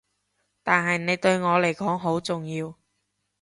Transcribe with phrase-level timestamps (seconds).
[0.63, 2.75] 但係你對我嚟講好重要